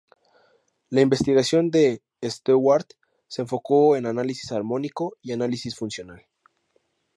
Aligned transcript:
La 0.89 1.01
investigación 1.01 1.69
de 1.69 2.01
Stewart 2.23 2.87
se 3.27 3.43
enfocó 3.43 3.95
en 3.95 4.07
análisis 4.07 4.51
armónico 4.51 5.15
y 5.21 5.31
análisis 5.31 5.75
funcional. 5.77 6.25